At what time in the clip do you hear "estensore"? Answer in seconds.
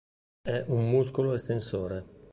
1.35-2.05